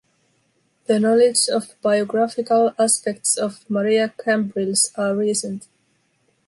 The 0.87 0.99
knowledge 0.99 1.47
of 1.47 1.79
biographical 1.83 2.73
aspects 2.79 3.37
of 3.37 3.69
Maria 3.69 4.11
Cambrils 4.17 4.91
are 4.97 5.15
recent. 5.15 5.67